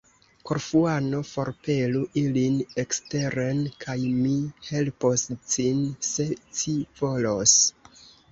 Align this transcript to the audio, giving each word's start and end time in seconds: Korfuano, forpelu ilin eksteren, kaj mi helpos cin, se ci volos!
Korfuano, 0.49 1.17
forpelu 1.31 1.99
ilin 2.21 2.55
eksteren, 2.83 3.61
kaj 3.85 3.97
mi 4.23 4.33
helpos 4.69 5.27
cin, 5.53 5.85
se 6.11 6.27
ci 6.61 6.75
volos! 7.03 7.55